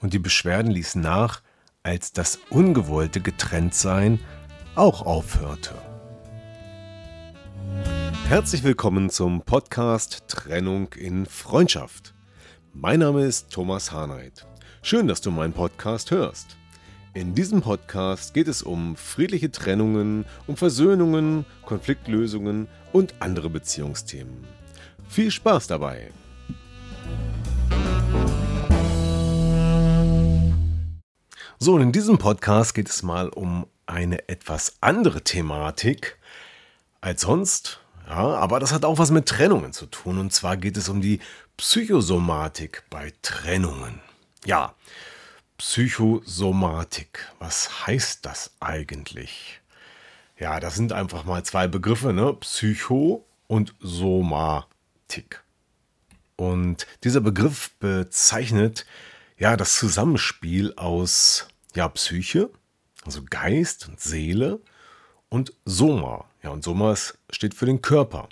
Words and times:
Und 0.00 0.12
die 0.12 0.18
Beschwerden 0.18 0.70
ließen 0.70 1.00
nach, 1.00 1.42
als 1.82 2.12
das 2.12 2.38
ungewollte 2.50 3.20
Getrenntsein 3.20 4.20
auch 4.74 5.02
aufhörte. 5.04 5.74
Herzlich 8.28 8.62
willkommen 8.62 9.10
zum 9.10 9.42
Podcast 9.42 10.24
Trennung 10.28 10.92
in 10.94 11.26
Freundschaft. 11.26 12.14
Mein 12.72 13.00
Name 13.00 13.24
ist 13.24 13.50
Thomas 13.50 13.92
Harnight. 13.92 14.46
Schön, 14.80 15.06
dass 15.06 15.20
du 15.20 15.30
meinen 15.30 15.52
Podcast 15.52 16.10
hörst. 16.10 16.56
In 17.14 17.34
diesem 17.34 17.60
Podcast 17.60 18.32
geht 18.32 18.48
es 18.48 18.62
um 18.62 18.96
friedliche 18.96 19.50
Trennungen, 19.50 20.24
um 20.46 20.56
Versöhnungen, 20.56 21.44
Konfliktlösungen 21.66 22.68
und 22.92 23.14
andere 23.20 23.50
Beziehungsthemen. 23.50 24.46
Viel 25.08 25.30
Spaß 25.30 25.66
dabei! 25.66 26.10
So, 31.62 31.74
und 31.74 31.82
in 31.82 31.92
diesem 31.92 32.18
Podcast 32.18 32.74
geht 32.74 32.88
es 32.88 33.04
mal 33.04 33.28
um 33.28 33.68
eine 33.86 34.28
etwas 34.28 34.78
andere 34.80 35.22
Thematik 35.22 36.18
als 37.00 37.20
sonst. 37.20 37.78
Ja, 38.08 38.16
aber 38.16 38.58
das 38.58 38.72
hat 38.72 38.84
auch 38.84 38.98
was 38.98 39.12
mit 39.12 39.26
Trennungen 39.26 39.72
zu 39.72 39.86
tun. 39.86 40.18
Und 40.18 40.32
zwar 40.32 40.56
geht 40.56 40.76
es 40.76 40.88
um 40.88 41.00
die 41.00 41.20
Psychosomatik 41.56 42.82
bei 42.90 43.12
Trennungen. 43.22 44.00
Ja, 44.44 44.74
Psychosomatik. 45.56 47.30
Was 47.38 47.86
heißt 47.86 48.26
das 48.26 48.50
eigentlich? 48.58 49.60
Ja, 50.40 50.58
das 50.58 50.74
sind 50.74 50.92
einfach 50.92 51.24
mal 51.24 51.44
zwei 51.44 51.68
Begriffe, 51.68 52.12
ne? 52.12 52.34
Psycho 52.40 53.24
und 53.46 53.72
Somatik. 53.78 55.44
Und 56.34 56.88
dieser 57.04 57.20
Begriff 57.20 57.70
bezeichnet 57.78 58.84
ja 59.38 59.56
das 59.56 59.76
Zusammenspiel 59.76 60.74
aus 60.74 61.46
ja, 61.74 61.88
Psyche, 61.88 62.50
also 63.04 63.22
Geist 63.28 63.88
und 63.88 64.00
Seele 64.00 64.60
und 65.28 65.52
Soma. 65.64 66.26
Ja, 66.42 66.50
und 66.50 66.64
Soma 66.64 66.94
steht 67.30 67.54
für 67.54 67.66
den 67.66 67.82
Körper. 67.82 68.28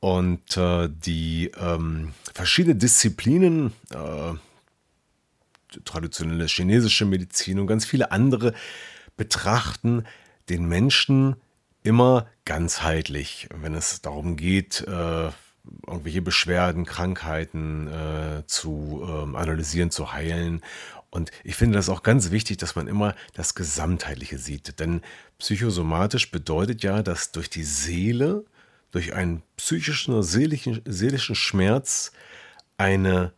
Und 0.00 0.56
äh, 0.56 0.88
die 0.88 1.52
ähm, 1.60 2.14
verschiedenen 2.32 2.78
Disziplinen, 2.78 3.72
äh, 3.90 4.32
traditionelle 5.84 6.46
chinesische 6.46 7.04
Medizin 7.04 7.60
und 7.60 7.66
ganz 7.66 7.84
viele 7.84 8.10
andere 8.10 8.54
betrachten 9.16 10.06
den 10.48 10.66
Menschen 10.66 11.36
immer 11.82 12.26
ganzheitlich, 12.44 13.48
wenn 13.54 13.74
es 13.74 14.00
darum 14.00 14.36
geht, 14.36 14.84
äh, 14.88 15.30
irgendwelche 15.86 16.22
Beschwerden, 16.22 16.84
Krankheiten 16.84 17.86
äh, 17.88 18.46
zu 18.46 19.02
äh, 19.06 19.36
analysieren, 19.36 19.90
zu 19.90 20.12
heilen 20.12 20.62
und 21.10 21.30
ich 21.42 21.56
finde 21.56 21.76
das 21.76 21.88
auch 21.88 22.02
ganz 22.02 22.30
wichtig, 22.30 22.58
dass 22.58 22.76
man 22.76 22.86
immer 22.86 23.14
das 23.34 23.54
Gesamtheitliche 23.54 24.38
sieht. 24.38 24.78
Denn 24.78 25.02
psychosomatisch 25.38 26.30
bedeutet 26.30 26.82
ja, 26.82 27.02
dass 27.02 27.32
durch 27.32 27.50
die 27.50 27.64
Seele, 27.64 28.44
durch 28.92 29.12
einen 29.14 29.42
psychischen 29.56 30.14
oder 30.14 30.22
seelischen, 30.22 30.82
seelischen 30.84 31.34
Schmerz 31.34 32.12
eine, 32.78 33.32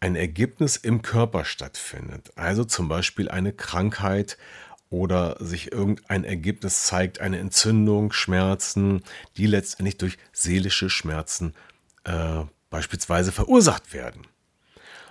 ein 0.00 0.14
Ergebnis 0.14 0.76
im 0.76 1.00
Körper 1.00 1.46
stattfindet. 1.46 2.32
Also 2.36 2.64
zum 2.64 2.88
Beispiel 2.88 3.30
eine 3.30 3.52
Krankheit 3.54 4.36
oder 4.90 5.36
sich 5.40 5.72
irgendein 5.72 6.24
Ergebnis 6.24 6.84
zeigt, 6.84 7.20
eine 7.20 7.38
Entzündung, 7.38 8.12
Schmerzen, 8.12 9.02
die 9.38 9.46
letztendlich 9.46 9.96
durch 9.96 10.18
seelische 10.32 10.90
Schmerzen 10.90 11.54
äh, 12.04 12.42
beispielsweise 12.68 13.32
verursacht 13.32 13.94
werden. 13.94 14.26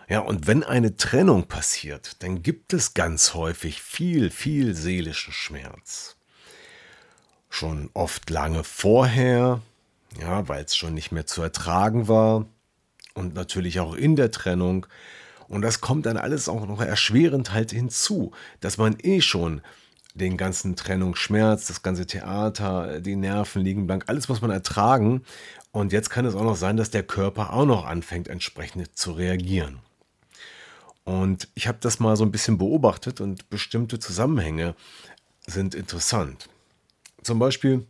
Ja, 0.08 0.20
und 0.20 0.46
wenn 0.46 0.64
eine 0.64 0.98
Trennung 0.98 1.48
passiert, 1.48 2.22
dann 2.22 2.44
gibt 2.44 2.74
es 2.74 2.94
ganz 2.94 3.34
häufig 3.34 3.82
viel, 3.82 4.30
viel 4.30 4.76
seelischen 4.76 5.34
Schmerz. 5.34 6.16
Schon 7.50 7.90
oft 7.94 8.30
lange 8.30 8.64
vorher, 8.64 9.62
ja, 10.20 10.48
weil 10.48 10.64
es 10.64 10.76
schon 10.76 10.94
nicht 10.94 11.12
mehr 11.12 11.26
zu 11.26 11.42
ertragen 11.42 12.08
war 12.08 12.46
und 13.16 13.34
natürlich 13.34 13.80
auch 13.80 13.96
in 13.96 14.16
der 14.16 14.30
Trennung. 14.30 14.86
Und 15.48 15.62
das 15.62 15.82
kommt 15.82 16.06
dann 16.06 16.18
alles 16.18 16.50
auch 16.50 16.68
noch 16.68 16.82
erschwerend 16.82 17.52
halt 17.52 17.72
hinzu, 17.72 18.32
dass 18.60 18.78
man 18.78 18.98
eh 19.02 19.22
schon 19.22 19.62
den 20.14 20.38
ganzen 20.38 20.76
Trennungsschmerz, 20.76 21.68
das 21.68 21.82
ganze 21.82 22.06
Theater, 22.06 23.02
die 23.02 23.16
Nerven 23.16 23.64
liegen 23.64 23.88
blank, 23.88 24.06
alles 24.08 24.30
muss 24.30 24.42
man 24.42 24.52
ertragen. 24.52 25.24
Und 25.72 25.92
jetzt 25.92 26.10
kann 26.10 26.26
es 26.26 26.36
auch 26.36 26.44
noch 26.44 26.56
sein, 26.56 26.78
dass 26.78 26.92
der 26.92 27.04
Körper 27.04 27.54
auch 27.54 27.66
noch 27.66 27.86
anfängt, 27.86 28.28
entsprechend 28.28 28.98
zu 28.98 29.12
reagieren. 29.12 29.80
Und 31.06 31.48
ich 31.54 31.68
habe 31.68 31.78
das 31.80 32.00
mal 32.00 32.18
so 32.18 32.26
ein 32.26 32.32
bisschen 32.32 32.58
beobachtet 32.58 33.22
und 33.22 33.50
bestimmte 33.50 34.00
Zusammenhänge 34.00 34.76
sind 35.46 35.76
interessant. 35.76 36.50
Zum 37.24 37.40
Beispiel 37.40 37.86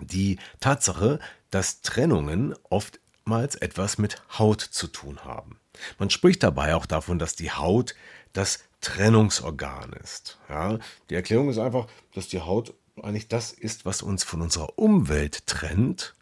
die 0.00 0.38
Tatsache, 0.60 1.18
dass 1.50 1.82
Trennungen 1.82 2.54
oftmals 2.70 3.56
etwas 3.56 3.98
mit 3.98 4.22
Haut 4.38 4.60
zu 4.60 4.86
tun 4.86 5.24
haben. 5.24 5.58
Man 5.98 6.10
spricht 6.10 6.42
dabei 6.42 6.74
auch 6.76 6.86
davon, 6.86 7.18
dass 7.18 7.34
die 7.34 7.50
Haut 7.50 7.94
das 8.32 8.60
Trennungsorgan 8.80 9.92
ist. 9.92 10.38
Ja, 10.48 10.78
die 11.10 11.14
Erklärung 11.14 11.50
ist 11.50 11.58
einfach, 11.58 11.88
dass 12.14 12.28
die 12.28 12.40
Haut 12.40 12.74
eigentlich 13.02 13.28
das 13.28 13.52
ist, 13.52 13.84
was 13.84 14.02
uns 14.02 14.22
von 14.24 14.40
unserer 14.40 14.78
Umwelt 14.78 15.46
trennt. 15.46 16.14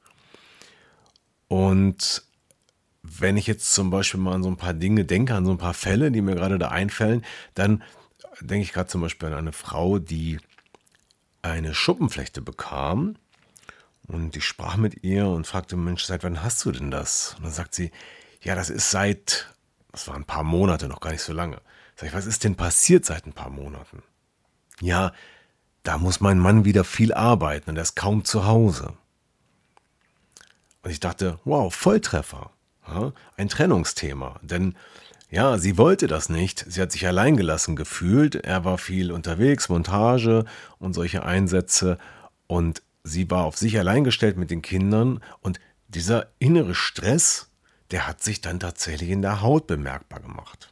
Und 1.49 2.26
wenn 3.19 3.37
ich 3.37 3.47
jetzt 3.47 3.72
zum 3.72 3.91
Beispiel 3.91 4.21
mal 4.21 4.34
an 4.34 4.43
so 4.43 4.49
ein 4.49 4.56
paar 4.56 4.75
Dinge 4.75 5.05
denke, 5.05 5.34
an 5.34 5.44
so 5.44 5.53
ein 5.53 5.59
paar 5.59 5.75
Fälle, 5.75 6.11
die 6.11 6.21
mir 6.21 6.34
gerade 6.34 6.59
da 6.59 6.69
einfallen, 6.69 7.25
dann 7.55 7.83
denke 8.41 8.65
ich 8.65 8.72
gerade 8.72 8.89
zum 8.89 9.00
Beispiel 9.00 9.28
an 9.28 9.34
eine 9.34 9.53
Frau, 9.53 9.99
die 9.99 10.39
eine 11.43 11.75
Schuppenflechte 11.75 12.43
bekam. 12.43 13.16
Und 14.09 14.37
ich 14.37 14.45
sprach 14.45 14.77
mit 14.77 15.03
ihr 15.05 15.27
und 15.27 15.47
fragte, 15.47 15.77
Mensch, 15.77 16.05
seit 16.05 16.22
wann 16.22 16.43
hast 16.43 16.65
du 16.65 16.72
denn 16.72 16.91
das? 16.91 17.34
Und 17.37 17.45
dann 17.45 17.53
sagt 17.53 17.75
sie, 17.75 17.91
ja, 18.43 18.55
das 18.55 18.71
ist 18.71 18.91
seit, 18.91 19.53
das 19.91 20.06
waren 20.09 20.22
ein 20.22 20.27
paar 20.27 20.45
Monate, 20.45 20.89
noch 20.89 21.00
gar 21.00 21.11
nicht 21.11 21.22
so 21.22 21.33
lange. 21.33 21.61
Sag 21.97 22.09
ich, 22.09 22.15
was 22.15 22.27
ist 22.27 22.45
denn 22.45 22.56
passiert 22.56 23.05
seit 23.05 23.27
ein 23.27 23.33
paar 23.33 23.50
Monaten? 23.50 24.03
Ja, 24.81 25.12
da 25.83 25.99
muss 25.99 26.21
mein 26.21 26.39
Mann 26.39 26.65
wieder 26.65 26.84
viel 26.84 27.15
arbeiten 27.15 27.71
und 27.71 27.77
er 27.77 27.83
ist 27.83 27.97
kaum 27.97 28.25
zu 28.25 28.47
Hause. 28.47 28.95
Und 30.83 30.91
ich 30.91 31.00
dachte, 31.00 31.41
wow, 31.45 31.75
Volltreffer. 31.75 32.50
Ein 33.37 33.49
Trennungsthema. 33.49 34.39
Denn 34.43 34.75
ja, 35.31 35.59
sie 35.59 35.77
wollte 35.77 36.07
das 36.07 36.29
nicht. 36.29 36.65
Sie 36.69 36.81
hat 36.81 36.93
sich 36.93 37.07
alleingelassen 37.07 37.75
gefühlt. 37.75 38.37
Er 38.37 38.65
war 38.65 38.79
viel 38.79 39.11
unterwegs, 39.11 39.69
Montage 39.69 40.45
und 40.79 40.95
solche 40.95 41.25
Einsätze. 41.25 41.99
Und 42.47 42.83
sie 43.03 43.31
war 43.31 43.45
auf 43.45 43.57
sich 43.57 43.79
allein 43.79 44.05
gestellt 44.05 44.37
mit 44.37 44.51
den 44.51 44.63
Kindern. 44.63 45.21
Und 45.41 45.59
dieser 45.89 46.29
innere 46.39 46.75
Stress, 46.75 47.51
der 47.91 48.07
hat 48.07 48.23
sich 48.23 48.41
dann 48.41 48.61
tatsächlich 48.61 49.11
in 49.11 49.23
der 49.23 49.43
Haut 49.43 49.67
bemerkbar 49.67 50.21
gemacht. 50.21 50.71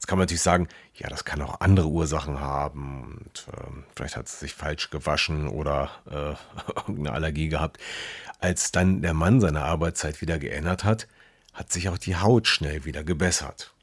Jetzt 0.00 0.06
kann 0.06 0.18
man 0.18 0.24
natürlich 0.24 0.42
sagen, 0.42 0.68
ja, 0.94 1.08
das 1.08 1.24
kann 1.24 1.42
auch 1.42 1.60
andere 1.60 1.88
Ursachen 1.88 2.40
haben. 2.40 3.18
Und, 3.18 3.46
äh, 3.52 3.82
vielleicht 3.96 4.16
hat 4.16 4.28
sie 4.28 4.38
sich 4.38 4.54
falsch 4.54 4.90
gewaschen 4.90 5.48
oder 5.48 5.90
äh, 6.10 6.34
irgendeine 6.76 7.12
Allergie 7.12 7.48
gehabt. 7.48 7.78
Als 8.38 8.72
dann 8.72 9.02
der 9.02 9.14
Mann 9.14 9.40
seine 9.40 9.62
Arbeitszeit 9.62 10.20
wieder 10.20 10.38
geändert 10.38 10.84
hat, 10.84 11.06
hat 11.60 11.70
sich 11.70 11.90
auch 11.90 11.98
die 11.98 12.16
Haut 12.16 12.48
schnell 12.48 12.86
wieder 12.86 13.04
gebessert. 13.04 13.74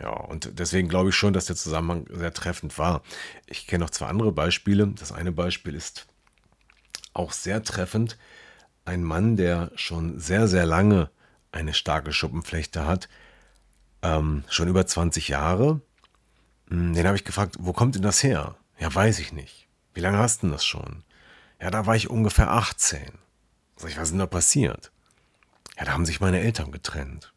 Ja, 0.00 0.10
und 0.10 0.58
deswegen 0.58 0.88
glaube 0.88 1.10
ich 1.10 1.14
schon, 1.14 1.32
dass 1.32 1.46
der 1.46 1.54
Zusammenhang 1.54 2.06
sehr 2.10 2.34
treffend 2.34 2.78
war. 2.78 3.02
Ich 3.46 3.68
kenne 3.68 3.84
noch 3.84 3.90
zwei 3.90 4.08
andere 4.08 4.32
Beispiele. 4.32 4.88
Das 4.88 5.12
eine 5.12 5.30
Beispiel 5.30 5.72
ist 5.76 6.08
auch 7.14 7.30
sehr 7.30 7.62
treffend. 7.62 8.18
Ein 8.84 9.04
Mann, 9.04 9.36
der 9.36 9.70
schon 9.76 10.18
sehr, 10.18 10.48
sehr 10.48 10.66
lange 10.66 11.10
eine 11.52 11.74
starke 11.74 12.12
Schuppenflechte 12.12 12.86
hat, 12.86 13.08
ähm, 14.02 14.42
schon 14.48 14.66
über 14.66 14.84
20 14.88 15.28
Jahre. 15.28 15.80
Hm, 16.70 16.92
den 16.92 17.06
habe 17.06 17.16
ich 17.16 17.24
gefragt, 17.24 17.54
wo 17.60 17.72
kommt 17.72 17.94
denn 17.94 18.02
das 18.02 18.24
her? 18.24 18.56
Ja, 18.80 18.92
weiß 18.92 19.20
ich 19.20 19.32
nicht. 19.32 19.68
Wie 19.94 20.00
lange 20.00 20.18
hast 20.18 20.42
du 20.42 20.48
denn 20.48 20.54
das 20.54 20.64
schon? 20.64 21.04
Ja, 21.60 21.70
da 21.70 21.86
war 21.86 21.94
ich 21.94 22.10
ungefähr 22.10 22.50
18. 22.50 23.00
Sag 23.76 23.90
ich, 23.90 23.96
was 23.96 24.04
ist 24.04 24.10
denn 24.10 24.18
da 24.18 24.26
passiert? 24.26 24.90
Ja, 25.80 25.86
da 25.86 25.92
haben 25.92 26.04
sich 26.04 26.20
meine 26.20 26.40
Eltern 26.40 26.72
getrennt. 26.72 27.32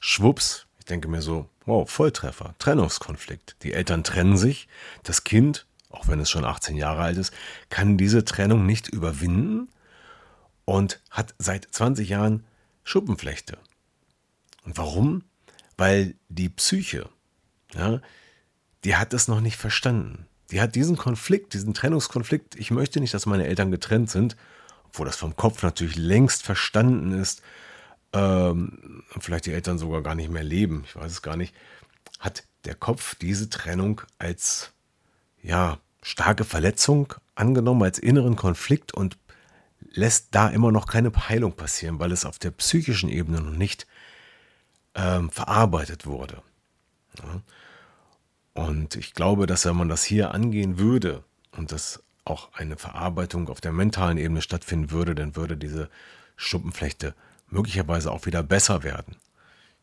schwupps, 0.00 0.66
ich 0.78 0.86
denke 0.86 1.06
mir 1.06 1.20
so, 1.20 1.50
wow, 1.66 1.88
Volltreffer, 1.88 2.54
Trennungskonflikt. 2.58 3.56
Die 3.62 3.74
Eltern 3.74 4.02
trennen 4.02 4.38
sich, 4.38 4.68
das 5.02 5.24
Kind, 5.24 5.66
auch 5.90 6.08
wenn 6.08 6.18
es 6.20 6.30
schon 6.30 6.46
18 6.46 6.76
Jahre 6.76 7.02
alt 7.02 7.18
ist, 7.18 7.34
kann 7.68 7.98
diese 7.98 8.24
Trennung 8.24 8.64
nicht 8.64 8.88
überwinden 8.88 9.68
und 10.64 11.02
hat 11.10 11.34
seit 11.38 11.68
20 11.70 12.08
Jahren 12.08 12.44
Schuppenflechte. 12.84 13.58
Und 14.64 14.78
warum? 14.78 15.24
Weil 15.76 16.14
die 16.30 16.48
Psyche, 16.48 17.10
ja, 17.74 18.00
die 18.84 18.96
hat 18.96 19.12
das 19.12 19.28
noch 19.28 19.42
nicht 19.42 19.58
verstanden. 19.58 20.26
Die 20.50 20.62
hat 20.62 20.74
diesen 20.74 20.96
Konflikt, 20.96 21.52
diesen 21.52 21.74
Trennungskonflikt, 21.74 22.56
ich 22.56 22.70
möchte 22.70 22.98
nicht, 22.98 23.12
dass 23.12 23.26
meine 23.26 23.46
Eltern 23.46 23.70
getrennt 23.70 24.08
sind, 24.10 24.36
obwohl 24.90 25.06
das 25.06 25.16
vom 25.16 25.36
Kopf 25.36 25.62
natürlich 25.62 25.96
längst 25.96 26.42
verstanden 26.42 27.12
ist, 27.12 27.42
ähm, 28.12 29.04
vielleicht 29.20 29.46
die 29.46 29.52
Eltern 29.52 29.78
sogar 29.78 30.02
gar 30.02 30.16
nicht 30.16 30.30
mehr 30.30 30.42
leben, 30.42 30.82
ich 30.84 30.96
weiß 30.96 31.12
es 31.12 31.22
gar 31.22 31.36
nicht, 31.36 31.54
hat 32.18 32.42
der 32.64 32.74
Kopf 32.74 33.14
diese 33.14 33.48
Trennung 33.48 34.02
als 34.18 34.72
ja, 35.42 35.78
starke 36.02 36.44
Verletzung 36.44 37.14
angenommen, 37.36 37.84
als 37.84 38.00
inneren 38.00 38.34
Konflikt 38.34 38.92
und 38.92 39.16
lässt 39.92 40.28
da 40.32 40.48
immer 40.48 40.72
noch 40.72 40.86
keine 40.86 41.12
Heilung 41.28 41.52
passieren, 41.52 42.00
weil 42.00 42.10
es 42.10 42.24
auf 42.24 42.40
der 42.40 42.50
psychischen 42.50 43.08
Ebene 43.08 43.40
noch 43.40 43.52
nicht 43.56 43.86
ähm, 44.96 45.30
verarbeitet 45.30 46.04
wurde. 46.04 46.42
Ja. 47.18 47.42
Und 48.54 48.96
ich 48.96 49.14
glaube, 49.14 49.46
dass 49.46 49.64
wenn 49.66 49.76
man 49.76 49.88
das 49.88 50.02
hier 50.02 50.34
angehen 50.34 50.78
würde 50.78 51.22
und 51.52 51.70
dass 51.70 52.02
auch 52.30 52.52
eine 52.54 52.76
Verarbeitung 52.76 53.48
auf 53.48 53.60
der 53.60 53.72
mentalen 53.72 54.16
Ebene 54.16 54.40
stattfinden 54.40 54.90
würde, 54.90 55.14
dann 55.14 55.36
würde 55.36 55.56
diese 55.56 55.90
Schuppenflechte 56.36 57.14
möglicherweise 57.48 58.10
auch 58.12 58.26
wieder 58.26 58.42
besser 58.42 58.82
werden. 58.82 59.16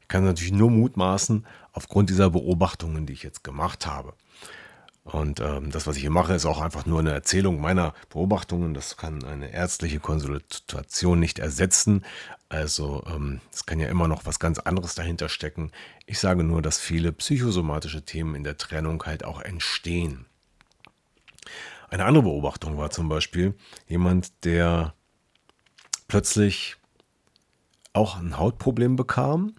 Ich 0.01 0.07
kann 0.07 0.23
natürlich 0.23 0.53
nur 0.53 0.71
mutmaßen 0.71 1.45
aufgrund 1.73 2.09
dieser 2.09 2.29
Beobachtungen, 2.29 3.05
die 3.05 3.13
ich 3.13 3.23
jetzt 3.23 3.44
gemacht 3.44 3.85
habe. 3.85 4.13
Und 5.03 5.39
ähm, 5.39 5.71
das, 5.71 5.88
was 5.88 5.95
ich 5.95 6.01
hier 6.01 6.11
mache, 6.11 6.33
ist 6.33 6.45
auch 6.45 6.59
einfach 6.59 6.85
nur 6.85 6.99
eine 6.99 7.13
Erzählung 7.13 7.61
meiner 7.61 7.94
Beobachtungen. 8.09 8.73
Das 8.73 8.97
kann 8.97 9.23
eine 9.23 9.53
ärztliche 9.53 9.99
Konsultation 9.99 11.19
nicht 11.19 11.39
ersetzen. 11.39 12.03
Also 12.49 13.03
ähm, 13.07 13.39
es 13.53 13.65
kann 13.65 13.79
ja 13.79 13.88
immer 13.88 14.07
noch 14.09 14.25
was 14.25 14.39
ganz 14.39 14.59
anderes 14.59 14.95
dahinter 14.95 15.29
stecken. 15.29 15.71
Ich 16.05 16.19
sage 16.19 16.44
nur, 16.44 16.61
dass 16.61 16.79
viele 16.79 17.13
psychosomatische 17.13 18.03
Themen 18.03 18.35
in 18.35 18.44
der 18.44 18.57
Trennung 18.57 19.03
halt 19.03 19.23
auch 19.23 19.41
entstehen. 19.41 20.25
Eine 21.89 22.06
andere 22.06 22.24
Beobachtung 22.24 22.78
war 22.78 22.89
zum 22.89 23.10
Beispiel 23.10 23.56
jemand, 23.88 24.44
der 24.44 24.94
plötzlich 26.07 26.75
auch 27.94 28.18
ein 28.18 28.38
Hautproblem 28.38 28.95
bekam. 28.95 29.56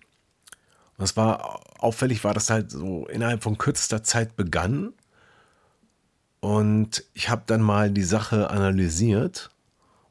Und 0.97 1.05
es 1.05 1.17
war 1.17 1.61
auffällig, 1.83 2.25
war 2.25 2.35
das 2.35 2.51
halt 2.51 2.71
so 2.71 3.07
innerhalb 3.07 3.43
von 3.43 3.57
kürzester 3.57 4.03
Zeit 4.03 4.37
begann 4.37 4.93
und 6.41 7.05
ich 7.15 7.29
habe 7.29 7.43
dann 7.47 7.63
mal 7.63 7.91
die 7.91 8.05
Sache 8.05 8.51
analysiert 8.51 9.51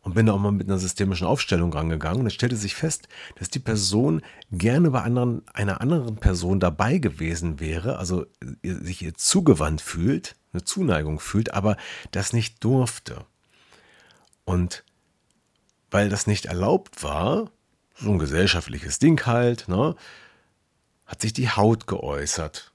und 0.02 0.16
bin 0.16 0.30
auch 0.30 0.40
mal 0.40 0.52
mit 0.52 0.68
einer 0.68 0.78
systemischen 0.78 1.28
Aufstellung 1.28 1.72
rangegangen. 1.72 2.22
Und 2.22 2.28
es 2.28 2.34
stellte 2.34 2.56
sich 2.56 2.76
fest, 2.76 3.08
dass 3.36 3.50
die 3.50 3.60
Person 3.60 4.22
gerne 4.52 4.92
bei 4.92 5.02
anderen, 5.02 5.44
einer 5.54 5.82
anderen 5.82 6.18
Person 6.18 6.60
dabei 6.60 6.98
gewesen 6.98 7.60
wäre, 7.60 7.98
also 7.98 8.26
sich 8.64 9.02
ihr 9.02 9.14
zugewandt 9.14 9.82
fühlt, 9.82 10.36
eine 10.54 10.64
Zuneigung 10.64 11.20
fühlt, 11.20 11.54
aber 11.54 11.78
das 12.12 12.34
nicht 12.34 12.64
durfte. 12.64 13.26
Und 14.46 14.84
weil 15.92 16.10
das 16.10 16.28
nicht 16.28 16.46
erlaubt 16.46 17.04
war, 17.04 17.52
so 17.96 18.12
ein 18.12 18.20
gesellschaftliches 18.20 19.00
Ding 19.00 19.26
halt, 19.26 19.68
ne, 19.68 19.96
hat 21.06 21.22
sich 21.22 21.34
die 21.34 21.50
Haut 21.50 21.88
geäußert. 21.88 22.72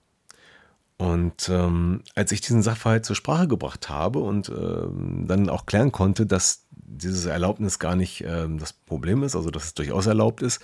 Und 0.96 1.48
ähm, 1.48 2.02
als 2.14 2.32
ich 2.32 2.40
diesen 2.42 2.62
Sachverhalt 2.62 3.04
zur 3.04 3.16
Sprache 3.16 3.48
gebracht 3.48 3.88
habe 3.88 4.20
und 4.20 4.48
ähm, 4.50 5.24
dann 5.26 5.48
auch 5.48 5.66
klären 5.66 5.90
konnte, 5.90 6.26
dass 6.26 6.66
dieses 6.70 7.26
Erlaubnis 7.26 7.78
gar 7.78 7.96
nicht 7.96 8.22
ähm, 8.24 8.58
das 8.58 8.72
Problem 8.72 9.22
ist, 9.22 9.34
also 9.34 9.50
dass 9.50 9.64
es 9.64 9.74
durchaus 9.74 10.06
erlaubt 10.06 10.42
ist, 10.42 10.62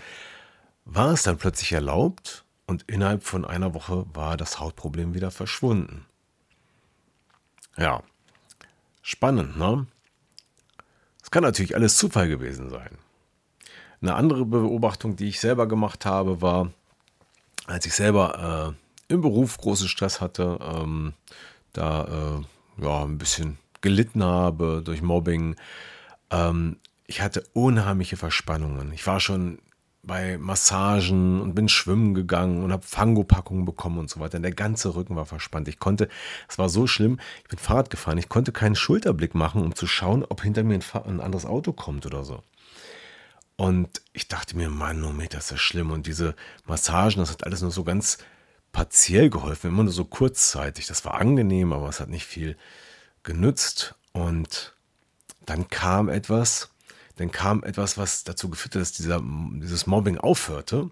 war 0.85 1.13
es 1.13 1.25
dann 1.25 1.39
plötzlich 1.39 1.73
erlaubt 1.73 2.45
und 2.67 2.85
innerhalb 2.87 3.25
von 3.25 3.45
einer 3.45 3.75
Woche 3.75 4.07
war 4.15 4.37
das 4.37 4.61
Hautproblem 4.61 5.15
wieder 5.15 5.31
verschwunden. 5.31 6.07
Ja, 7.79 8.03
spannend, 9.03 9.57
ne? 9.57 9.87
Es 11.23 11.31
kann 11.31 11.43
natürlich 11.43 11.77
alles 11.77 11.97
Zufall 11.97 12.29
gewesen 12.29 12.71
sein. 12.71 12.99
Eine 14.01 14.15
andere 14.15 14.45
Beobachtung, 14.45 15.17
die 15.17 15.29
ich 15.29 15.41
selber 15.41 15.67
gemacht 15.67 16.07
habe, 16.07 16.41
war, 16.41 16.73
als 17.67 17.87
ich 17.87 17.95
selber 17.95 18.75
äh, 19.09 19.13
im 19.13 19.21
Beruf 19.21 19.59
großen 19.59 19.89
Stress 19.89 20.21
hatte, 20.21 20.59
ähm, 20.61 21.15
da 21.73 22.05
äh, 22.79 22.83
ja, 22.85 23.05
ein 23.05 23.19
bisschen 23.19 23.59
gelitten 23.81 24.25
habe 24.25 24.83
durch 24.85 25.03
Mobbing. 25.03 25.57
Ähm, 26.31 26.77
ich 27.07 27.21
hatte 27.21 27.45
unheimliche 27.53 28.17
Verspannungen. 28.17 28.93
Ich 28.93 29.07
war 29.07 29.21
schon 29.21 29.59
bei 30.03 30.39
Massagen 30.39 31.41
und 31.41 31.55
bin 31.55 31.69
schwimmen 31.69 32.15
gegangen 32.15 32.63
und 32.63 32.73
habe 32.73 32.85
Fangopackungen 32.87 33.65
bekommen 33.65 33.99
und 33.99 34.11
so 34.11 34.21
weiter. 34.21 34.39
Der 34.39 34.53
ganze 34.53 34.95
Rücken 34.95 35.17
war 35.17 35.27
verspannt. 35.27 35.69
Ich 35.69 35.79
konnte, 35.79 36.09
es 36.49 36.59
war 36.59 36.69
so 36.69 36.87
schlimm, 36.87 37.19
ich 37.43 37.49
bin 37.49 37.59
Fahrrad 37.59 37.91
gefahren, 37.91 38.19
ich 38.19 38.29
konnte 38.29 38.53
keinen 38.53 38.77
Schulterblick 38.77 39.35
machen, 39.35 39.63
um 39.63 39.75
zu 39.75 39.87
schauen, 39.87 40.25
ob 40.25 40.43
hinter 40.43 40.63
mir 40.63 40.75
ein, 40.75 41.03
ein 41.05 41.21
anderes 41.21 41.45
Auto 41.45 41.73
kommt 41.73 42.07
oder 42.07 42.25
so. 42.25 42.43
Und 43.57 44.03
ich 44.13 44.29
dachte 44.29 44.57
mir, 44.57 44.71
Mann, 44.71 45.05
oh 45.05 45.13
ist 45.21 45.51
das 45.51 45.61
schlimm. 45.61 45.91
Und 45.91 46.07
diese 46.07 46.37
Massagen, 46.67 47.19
das 47.19 47.31
hat 47.31 47.45
alles 47.45 47.61
nur 47.61 47.73
so 47.73 47.83
ganz 47.83 48.19
partiell 48.71 49.31
geholfen, 49.31 49.71
immer 49.71 49.83
nur 49.83 49.93
so 49.93 50.05
kurzzeitig. 50.05 50.87
Das 50.87 51.05
war 51.05 51.15
angenehm, 51.15 51.73
aber 51.73 51.89
es 51.89 51.99
hat 51.99 52.09
nicht 52.09 52.25
viel 52.25 52.57
genützt. 53.25 53.97
Und 54.13 54.77
dann 55.45 55.69
kam 55.69 56.09
etwas, 56.09 56.71
dann 57.19 57.33
kam 57.33 57.65
etwas, 57.65 57.99
was 57.99 58.25
dazu 58.25 58.49
geführt 58.49 58.75
hat, 58.75 58.83
dass 58.83 58.93
dieser, 58.93 59.21
dieses 59.21 59.87
Mobbing 59.87 60.19
aufhörte. 60.19 60.91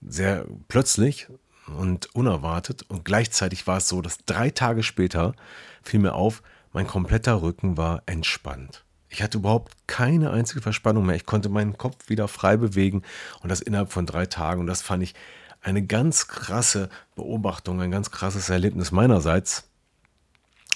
Sehr 0.00 0.46
plötzlich 0.68 1.28
und 1.66 2.14
unerwartet. 2.14 2.82
Und 2.88 3.04
gleichzeitig 3.04 3.66
war 3.66 3.76
es 3.76 3.88
so, 3.88 4.00
dass 4.00 4.18
drei 4.24 4.50
Tage 4.50 4.82
später 4.82 5.34
fiel 5.82 6.00
mir 6.00 6.14
auf, 6.14 6.42
mein 6.72 6.86
kompletter 6.86 7.42
Rücken 7.42 7.76
war 7.76 8.02
entspannt. 8.06 8.84
Ich 9.10 9.22
hatte 9.22 9.38
überhaupt 9.38 9.72
keine 9.86 10.30
einzige 10.30 10.62
Verspannung 10.62 11.04
mehr. 11.04 11.16
Ich 11.16 11.26
konnte 11.26 11.48
meinen 11.48 11.76
Kopf 11.76 12.08
wieder 12.08 12.26
frei 12.28 12.56
bewegen 12.56 13.02
und 13.42 13.50
das 13.50 13.60
innerhalb 13.60 13.92
von 13.92 14.06
drei 14.06 14.24
Tagen. 14.26 14.60
Und 14.60 14.66
das 14.66 14.82
fand 14.82 15.02
ich 15.02 15.14
eine 15.60 15.84
ganz 15.84 16.28
krasse 16.28 16.88
Beobachtung, 17.16 17.82
ein 17.82 17.90
ganz 17.90 18.10
krasses 18.10 18.48
Erlebnis 18.48 18.92
meinerseits 18.92 19.68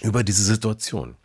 über 0.03 0.25
diese 0.25 0.45
Situation. 0.45 1.17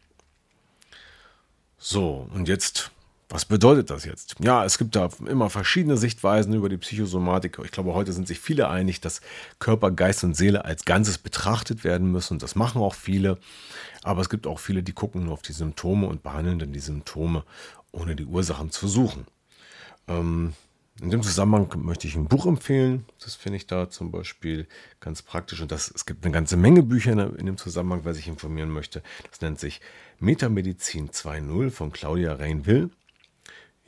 So, 1.78 2.30
und 2.34 2.48
jetzt, 2.48 2.92
was 3.30 3.46
bedeutet 3.46 3.92
das 3.92 4.06
jetzt? 4.06 4.36
Ja, 4.40 4.66
es 4.66 4.80
gibt 4.80 4.96
da 4.96 5.08
immer 5.28 5.52
verschiedene 5.52 5.98
Sichtweisen 5.98 6.54
über 6.54 6.68
die 6.68 6.78
Psychosomatik. 6.78 7.60
Ich 7.64 7.72
glaube, 7.72 7.94
heute 7.94 8.12
sind 8.12 8.28
sich 8.28 8.40
viele 8.40 8.70
einig, 8.70 9.02
dass 9.02 9.22
Körper, 9.60 9.92
Geist 9.92 10.24
und 10.24 10.36
Seele 10.36 10.66
als 10.66 10.84
Ganzes 10.84 11.20
betrachtet 11.20 11.84
werden 11.84 12.12
müssen. 12.12 12.34
Und 12.34 12.44
das 12.44 12.56
machen 12.56 12.82
auch 12.82 12.96
viele. 12.96 13.38
Aber 14.02 14.22
es 14.22 14.30
gibt 14.30 14.48
auch 14.48 14.60
viele, 14.60 14.82
die 14.82 14.94
gucken 14.94 15.26
nur 15.26 15.34
auf 15.34 15.44
die 15.44 15.54
Symptome 15.54 16.08
und 16.08 16.24
behandeln 16.24 16.58
dann 16.58 16.74
die 16.74 16.80
Symptome, 16.80 17.44
ohne 17.92 18.16
die 18.16 18.26
Ursachen 18.26 18.72
zu 18.72 18.88
suchen. 18.88 19.28
Ähm, 20.08 20.54
in 21.00 21.12
dem 21.12 21.22
Zusammenhang 21.22 21.70
möchte 21.84 22.08
ich 22.08 22.16
ein 22.16 22.28
Buch 22.28 22.48
empfehlen. 22.48 23.06
Das 23.24 23.36
finde 23.36 23.58
ich 23.58 23.68
da 23.68 23.92
zum 23.92 24.12
Beispiel 24.12 24.68
ganz 25.00 25.22
praktisch. 25.22 25.62
Und 25.62 25.72
das, 25.72 25.92
es 25.94 26.08
gibt 26.08 26.26
eine 26.26 26.34
ganze 26.34 26.58
Menge 26.58 26.82
Bücher 26.82 27.12
in, 27.38 27.46
dem 27.46 27.58
Zusammenhang, 27.58 28.02
wer 28.06 28.16
sich 28.16 28.28
informieren 28.28 28.70
möchte. 28.70 29.04
Das 29.30 29.40
nennt 29.40 29.60
sich 29.60 29.82
Metamedizin 30.18 31.12
2.0 31.12 31.70
von 31.70 31.92
Claudia 31.92 32.34
Rein-Will. 32.34 32.90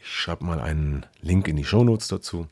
Ich 0.01 0.09
schreibe 0.09 0.45
mal 0.45 0.59
einen 0.59 1.05
Link 1.21 1.47
in 1.47 1.55
die 1.55 1.65
Shownotes 1.65 2.07
dazu. 2.07 2.47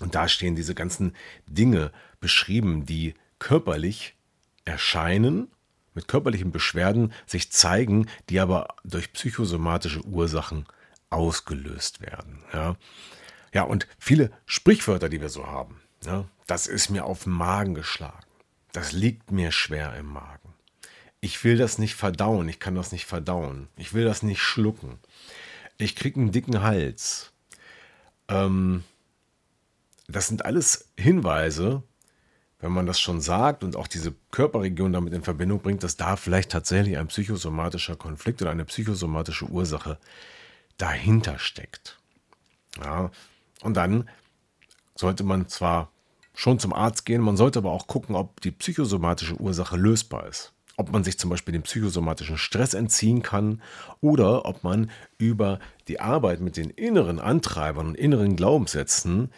Und 0.00 0.14
da 0.14 0.28
stehen 0.28 0.56
diese 0.56 0.74
ganzen 0.74 1.14
Dinge 1.46 1.92
beschrieben, 2.20 2.86
die 2.86 3.14
körperlich 3.38 4.16
erscheinen, 4.64 5.48
mit 5.94 6.08
körperlichen 6.08 6.52
Beschwerden 6.52 7.12
sich 7.26 7.52
zeigen, 7.52 8.06
die 8.28 8.40
aber 8.40 8.68
durch 8.84 9.12
psychosomatische 9.12 10.04
Ursachen 10.04 10.66
ausgelöst 11.10 12.00
werden. 12.00 12.42
Ja. 12.52 12.76
Ja, 13.52 13.64
und 13.64 13.88
viele 13.98 14.30
Sprichwörter, 14.46 15.08
die 15.08 15.20
wir 15.20 15.28
so 15.28 15.46
haben, 15.46 15.80
ja, 16.04 16.26
das 16.46 16.66
ist 16.66 16.88
mir 16.88 17.04
auf 17.04 17.24
den 17.24 17.32
Magen 17.32 17.74
geschlagen. 17.74 18.26
Das 18.72 18.92
liegt 18.92 19.32
mir 19.32 19.50
schwer 19.50 19.96
im 19.96 20.06
Magen. 20.06 20.54
Ich 21.20 21.42
will 21.44 21.58
das 21.58 21.78
nicht 21.78 21.96
verdauen, 21.96 22.48
ich 22.48 22.60
kann 22.60 22.76
das 22.76 22.92
nicht 22.92 23.06
verdauen. 23.06 23.68
Ich 23.76 23.92
will 23.92 24.04
das 24.04 24.22
nicht 24.22 24.40
schlucken. 24.40 24.98
Ich 25.80 25.96
kriege 25.96 26.20
einen 26.20 26.30
dicken 26.30 26.62
Hals. 26.62 27.32
Ähm, 28.28 28.84
das 30.08 30.28
sind 30.28 30.44
alles 30.44 30.90
Hinweise, 30.96 31.82
wenn 32.58 32.72
man 32.72 32.86
das 32.86 33.00
schon 33.00 33.20
sagt 33.22 33.64
und 33.64 33.76
auch 33.76 33.86
diese 33.86 34.14
Körperregion 34.30 34.92
damit 34.92 35.14
in 35.14 35.22
Verbindung 35.22 35.60
bringt, 35.60 35.82
dass 35.82 35.96
da 35.96 36.16
vielleicht 36.16 36.50
tatsächlich 36.50 36.98
ein 36.98 37.08
psychosomatischer 37.08 37.96
Konflikt 37.96 38.42
oder 38.42 38.50
eine 38.50 38.66
psychosomatische 38.66 39.46
Ursache 39.46 39.98
dahinter 40.76 41.38
steckt. 41.38 41.98
Ja, 42.82 43.10
und 43.62 43.74
dann 43.74 44.08
sollte 44.94 45.24
man 45.24 45.48
zwar 45.48 45.90
schon 46.34 46.58
zum 46.58 46.74
Arzt 46.74 47.06
gehen. 47.06 47.22
Man 47.22 47.38
sollte 47.38 47.58
aber 47.58 47.72
auch 47.72 47.86
gucken, 47.86 48.14
ob 48.16 48.40
die 48.42 48.50
psychosomatische 48.50 49.40
Ursache 49.40 49.76
lösbar 49.76 50.26
ist. 50.26 50.52
Ob 50.80 50.92
man 50.92 51.04
sich 51.04 51.18
zum 51.18 51.28
Beispiel 51.28 51.52
dem 51.52 51.60
psychosomatischen 51.60 52.38
Stress 52.38 52.72
entziehen 52.72 53.20
kann 53.20 53.60
oder 54.00 54.46
ob 54.46 54.64
man 54.64 54.90
über 55.18 55.58
die 55.88 56.00
Arbeit 56.00 56.40
mit 56.40 56.56
den 56.56 56.70
inneren 56.70 57.18
Antreibern 57.18 57.88
und 57.88 57.96
inneren 57.96 58.34
Glaubenssätzen 58.34 59.30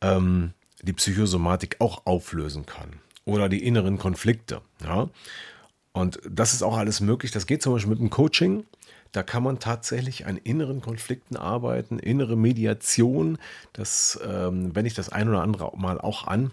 ähm, 0.00 0.52
die 0.82 0.92
Psychosomatik 0.92 1.76
auch 1.78 2.06
auflösen 2.06 2.66
kann. 2.66 2.94
Oder 3.24 3.48
die 3.48 3.64
inneren 3.64 3.98
Konflikte. 3.98 4.62
Ja? 4.82 5.08
Und 5.92 6.18
das 6.28 6.54
ist 6.54 6.64
auch 6.64 6.76
alles 6.76 6.98
möglich. 6.98 7.30
Das 7.30 7.46
geht 7.46 7.62
zum 7.62 7.72
Beispiel 7.72 7.90
mit 7.90 8.00
dem 8.00 8.10
Coaching. 8.10 8.64
Da 9.12 9.22
kann 9.22 9.44
man 9.44 9.60
tatsächlich 9.60 10.26
an 10.26 10.38
inneren 10.38 10.80
Konflikten 10.80 11.36
arbeiten, 11.36 12.00
innere 12.00 12.36
Mediation. 12.36 13.38
Das 13.72 14.18
ähm, 14.26 14.74
wende 14.74 14.88
ich 14.88 14.94
das 14.94 15.08
ein 15.08 15.28
oder 15.28 15.42
andere 15.42 15.70
Mal 15.76 16.00
auch 16.00 16.26
an. 16.26 16.50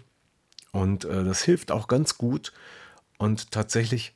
Und 0.70 1.06
äh, 1.06 1.24
das 1.24 1.42
hilft 1.42 1.72
auch 1.72 1.88
ganz 1.88 2.18
gut 2.18 2.52
und 3.18 3.50
tatsächlich 3.50 4.14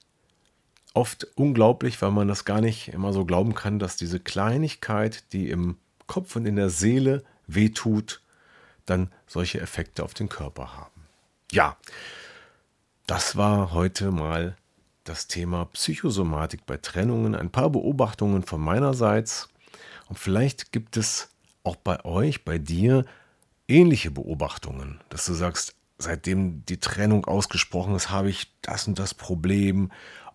oft 0.94 1.26
unglaublich, 1.34 2.00
weil 2.02 2.10
man 2.10 2.28
das 2.28 2.44
gar 2.44 2.60
nicht 2.60 2.88
immer 2.88 3.12
so 3.12 3.24
glauben 3.24 3.54
kann, 3.54 3.78
dass 3.78 3.96
diese 3.96 4.20
Kleinigkeit, 4.20 5.32
die 5.32 5.50
im 5.50 5.76
Kopf 6.06 6.36
und 6.36 6.46
in 6.46 6.56
der 6.56 6.70
Seele 6.70 7.24
wehtut, 7.46 8.20
dann 8.86 9.10
solche 9.26 9.60
Effekte 9.60 10.02
auf 10.02 10.14
den 10.14 10.28
Körper 10.28 10.76
haben. 10.76 11.02
Ja, 11.50 11.76
das 13.06 13.36
war 13.36 13.72
heute 13.72 14.10
mal 14.10 14.56
das 15.04 15.26
Thema 15.26 15.66
Psychosomatik 15.66 16.66
bei 16.66 16.76
Trennungen, 16.76 17.34
ein 17.34 17.50
paar 17.50 17.70
Beobachtungen 17.70 18.42
von 18.42 18.60
meinerseits. 18.60 19.48
Und 20.08 20.18
vielleicht 20.18 20.72
gibt 20.72 20.96
es 20.96 21.30
auch 21.64 21.76
bei 21.76 22.04
euch, 22.04 22.44
bei 22.44 22.58
dir 22.58 23.04
ähnliche 23.68 24.10
Beobachtungen, 24.10 25.00
dass 25.08 25.24
du 25.24 25.34
sagst, 25.34 25.74
seitdem 25.98 26.64
die 26.66 26.78
Trennung 26.78 27.24
ausgesprochen 27.24 27.94
ist, 27.94 28.10
habe 28.10 28.30
ich 28.30 28.52
das 28.62 28.86
und 28.88 28.98
das 28.98 29.14
Problem 29.14 29.90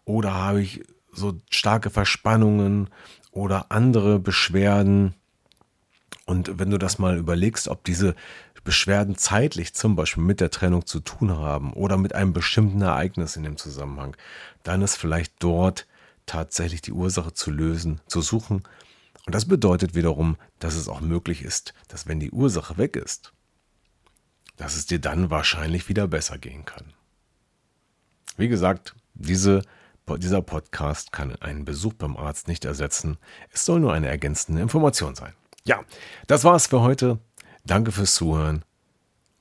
oder 0.07 0.33
habe 0.33 0.61
ich 0.61 0.83
so 1.11 1.39
starke 1.49 1.89
Verspannungen 1.89 2.89
oder 3.31 3.71
andere 3.71 4.19
Beschwerden. 4.19 5.13
Und 6.25 6.59
wenn 6.59 6.71
du 6.71 6.77
das 6.77 6.97
mal 6.97 7.17
überlegst, 7.17 7.67
ob 7.67 7.83
diese 7.83 8.15
Beschwerden 8.63 9.17
zeitlich 9.17 9.73
zum 9.73 9.95
Beispiel 9.95 10.23
mit 10.23 10.39
der 10.39 10.49
Trennung 10.49 10.85
zu 10.85 11.01
tun 11.01 11.37
haben 11.37 11.73
oder 11.73 11.97
mit 11.97 12.15
einem 12.15 12.33
bestimmten 12.33 12.81
Ereignis 12.81 13.35
in 13.35 13.43
dem 13.43 13.57
Zusammenhang, 13.57 14.15
dann 14.63 14.81
ist 14.81 14.95
vielleicht 14.95 15.33
dort 15.39 15.87
tatsächlich 16.25 16.81
die 16.81 16.93
Ursache 16.93 17.33
zu 17.33 17.51
lösen, 17.51 17.99
zu 18.07 18.21
suchen. 18.21 18.63
Und 19.25 19.35
das 19.35 19.45
bedeutet 19.45 19.93
wiederum, 19.93 20.37
dass 20.59 20.75
es 20.75 20.87
auch 20.87 21.01
möglich 21.01 21.43
ist, 21.43 21.73
dass 21.89 22.07
wenn 22.07 22.21
die 22.21 22.31
Ursache 22.31 22.77
weg 22.77 22.95
ist, 22.95 23.33
dass 24.55 24.75
es 24.75 24.85
dir 24.85 24.99
dann 24.99 25.29
wahrscheinlich 25.29 25.89
wieder 25.89 26.07
besser 26.07 26.37
gehen 26.37 26.63
kann. 26.63 26.93
Wie 28.37 28.47
gesagt, 28.47 28.95
diese, 29.13 29.63
dieser 30.15 30.41
Podcast 30.41 31.11
kann 31.11 31.35
einen 31.35 31.65
Besuch 31.65 31.93
beim 31.93 32.15
Arzt 32.15 32.47
nicht 32.47 32.63
ersetzen. 32.63 33.17
Es 33.51 33.65
soll 33.65 33.81
nur 33.81 33.93
eine 33.93 34.07
ergänzende 34.07 34.61
Information 34.61 35.15
sein. 35.15 35.33
Ja, 35.65 35.81
das 36.27 36.45
war's 36.45 36.67
für 36.67 36.81
heute. 36.81 37.19
Danke 37.65 37.91
fürs 37.91 38.15
Zuhören 38.15 38.63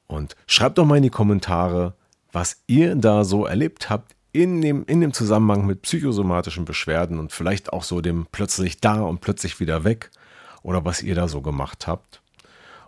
und 0.09 0.35
schreibt 0.47 0.79
doch 0.79 0.85
mal 0.85 0.97
in 0.97 1.05
die 1.05 1.11
Kommentare, 1.11 1.95
was 2.33 2.63
ihr 2.67 2.97
da 2.97 3.25
so 3.25 3.47
erlebt 3.47 3.89
habt 3.91 4.17
in 4.33 4.61
dem, 4.61 4.85
in 4.87 5.01
dem 5.01 5.13
Zusammenhang 5.13 5.67
mit 5.67 5.83
psychosomatischen 5.83 6.65
Beschwerden 6.65 7.19
und 7.19 7.33
vielleicht 7.33 7.73
auch 7.73 7.83
so 7.83 8.01
dem 8.01 8.27
plötzlich 8.31 8.81
da 8.81 9.01
und 9.01 9.21
plötzlich 9.21 9.61
wieder 9.61 9.85
weg 9.85 10.11
oder 10.63 10.85
was 10.85 11.03
ihr 11.03 11.15
da 11.15 11.29
so 11.29 11.41
gemacht 11.41 11.87
habt. 11.87 12.21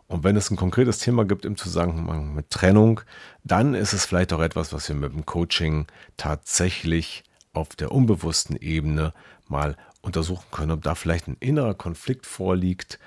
Und 0.09 0.25
wenn 0.25 0.37
es 0.37 0.51
ein 0.51 0.57
konkretes 0.57 0.99
Thema 0.99 1.25
gibt 1.25 1.45
im 1.45 1.57
Zusammenhang 1.57 2.35
mit 2.35 2.51
Trennung, 2.51 3.03
dann 3.45 3.75
ist 3.75 3.93
es 3.93 4.07
vielleicht 4.07 4.33
auch 4.33 4.41
etwas, 4.41 4.73
was 4.73 4.89
wir 4.89 4.97
mit 4.97 5.13
dem 5.13 5.27
Coaching 5.27 5.87
tatsächlich 6.17 7.25
auf 7.53 7.77
der 7.77 7.93
unbewussten 7.93 8.57
Ebene 8.57 9.13
mal 9.47 9.77
untersuchen 10.01 10.47
können, 10.51 10.73
ob 10.73 10.83
da 10.83 10.95
vielleicht 10.95 11.29
ein 11.29 11.37
innerer 11.41 11.75
Konflikt 11.75 12.27
vorliegt, 12.27 12.99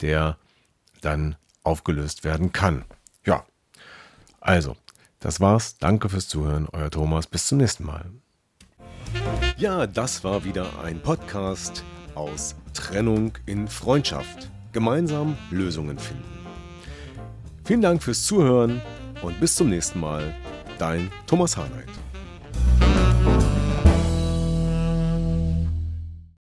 der 0.00 0.38
dann 1.00 1.36
aufgelöst 1.62 2.24
werden 2.24 2.52
kann. 2.52 2.84
Ja, 3.24 3.44
also, 4.40 4.76
das 5.20 5.40
war's. 5.40 5.78
Danke 5.78 6.08
fürs 6.08 6.28
Zuhören. 6.28 6.68
Euer 6.72 6.90
Thomas. 6.90 7.26
Bis 7.26 7.46
zum 7.46 7.58
nächsten 7.58 7.84
Mal. 7.84 8.06
Ja, 9.56 9.86
das 9.86 10.22
war 10.24 10.44
wieder 10.44 10.66
ein 10.82 11.02
Podcast 11.02 11.82
aus 12.14 12.54
Trennung 12.72 13.32
in 13.46 13.68
Freundschaft. 13.68 14.48
Gemeinsam 14.72 15.36
Lösungen 15.50 15.98
finden. 15.98 16.24
Vielen 17.64 17.82
Dank 17.82 18.02
fürs 18.02 18.24
Zuhören 18.24 18.80
und 19.22 19.40
bis 19.40 19.56
zum 19.56 19.68
nächsten 19.68 20.00
Mal. 20.00 20.34
Dein 20.78 21.10
Thomas 21.26 21.56
Harnight. 21.56 22.07